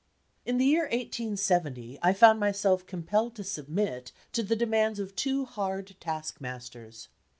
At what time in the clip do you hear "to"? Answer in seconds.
3.35-3.43, 4.31-4.41